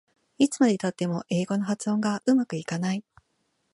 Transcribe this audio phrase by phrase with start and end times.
[0.39, 3.03] いつまでたっても英語の発音がうまくいかない